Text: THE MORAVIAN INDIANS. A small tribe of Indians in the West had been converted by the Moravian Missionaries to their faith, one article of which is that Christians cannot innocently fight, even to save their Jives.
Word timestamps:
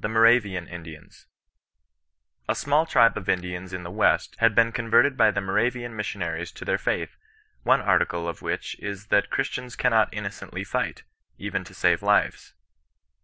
THE 0.00 0.08
MORAVIAN 0.08 0.66
INDIANS. 0.66 1.28
A 2.48 2.54
small 2.56 2.84
tribe 2.84 3.16
of 3.16 3.28
Indians 3.28 3.72
in 3.72 3.84
the 3.84 3.92
West 3.92 4.34
had 4.40 4.56
been 4.56 4.72
converted 4.72 5.16
by 5.16 5.30
the 5.30 5.40
Moravian 5.40 5.94
Missionaries 5.94 6.50
to 6.50 6.64
their 6.64 6.78
faith, 6.78 7.16
one 7.62 7.80
article 7.80 8.28
of 8.28 8.42
which 8.42 8.76
is 8.80 9.06
that 9.06 9.30
Christians 9.30 9.76
cannot 9.76 10.12
innocently 10.12 10.64
fight, 10.64 11.04
even 11.38 11.62
to 11.62 11.74
save 11.74 12.00
their 12.00 12.08
Jives. 12.08 12.54